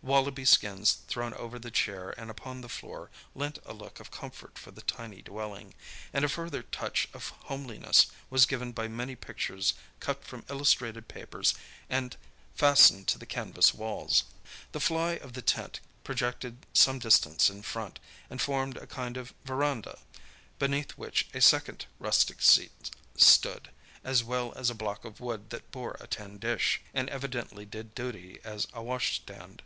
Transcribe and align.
Wallaby 0.00 0.44
skins 0.44 0.98
thrown 1.08 1.34
over 1.34 1.58
the 1.58 1.72
chair 1.72 2.14
and 2.16 2.30
upon 2.30 2.60
the 2.60 2.68
floor 2.68 3.10
lent 3.34 3.58
a 3.66 3.72
look 3.72 3.98
of 3.98 4.12
comfort 4.12 4.54
to 4.54 4.70
the 4.70 4.80
tiny 4.80 5.22
dwelling; 5.22 5.74
and 6.12 6.24
a 6.24 6.28
further 6.28 6.62
touch 6.62 7.08
of 7.12 7.30
homeliness 7.46 8.06
was 8.30 8.46
given 8.46 8.70
by 8.70 8.86
many 8.86 9.16
pictures 9.16 9.74
cut 9.98 10.24
from 10.24 10.44
illustrated 10.48 11.08
papers 11.08 11.52
and 11.90 12.16
fastened 12.54 13.08
to 13.08 13.18
the 13.18 13.26
canvas 13.26 13.74
walls. 13.74 14.22
The 14.70 14.78
fly 14.78 15.14
of 15.14 15.32
the 15.32 15.42
tent 15.42 15.80
projected 16.04 16.64
some 16.72 17.00
distance 17.00 17.50
in 17.50 17.62
front, 17.62 17.98
and 18.30 18.40
formed 18.40 18.76
a 18.76 18.86
kind 18.86 19.16
of 19.16 19.34
verandah, 19.44 19.98
beneath 20.60 20.92
which 20.92 21.26
a 21.34 21.40
second 21.40 21.86
rustic 21.98 22.40
seat 22.40 22.90
stood, 23.16 23.70
as 24.04 24.22
well 24.22 24.52
as 24.54 24.70
a 24.70 24.76
block 24.76 25.04
of 25.04 25.18
wood 25.20 25.50
that 25.50 25.72
bore 25.72 25.96
a 25.98 26.06
tin 26.06 26.38
dish, 26.38 26.80
and 26.94 27.08
evidently 27.10 27.64
did 27.66 27.96
duty 27.96 28.38
as 28.44 28.64
a 28.72 28.80
washstand. 28.80 29.64